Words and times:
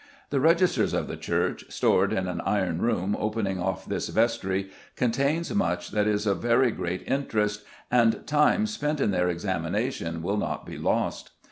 The 0.31 0.39
registers 0.39 0.93
of 0.95 1.07
the 1.07 1.15
church, 1.15 1.63
stored 1.69 2.11
in 2.11 2.27
an 2.27 2.41
iron 2.41 2.81
room 2.81 3.15
opening 3.19 3.59
off 3.59 3.85
this 3.85 4.07
vestry, 4.09 4.71
contain 4.95 5.43
much 5.53 5.91
that 5.91 6.07
is 6.07 6.25
of 6.25 6.41
very 6.41 6.71
great 6.71 7.07
interest, 7.07 7.63
and 7.91 8.25
time 8.25 8.65
spent 8.65 8.99
in 8.99 9.11
their 9.11 9.29
examination 9.29 10.23
will 10.23 10.37
not 10.37 10.65
be 10.65 10.79
lost. 10.79 11.29